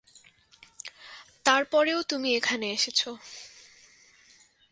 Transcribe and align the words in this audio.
তারপরেও 1.45 1.99
তুমি 2.03 2.29
এখানে 2.35 2.65
এসেছ। 2.71 3.01